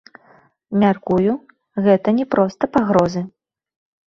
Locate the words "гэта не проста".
1.89-2.63